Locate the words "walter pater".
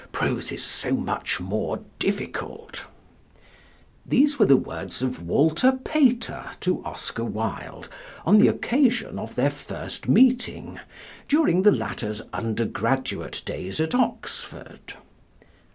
5.27-6.49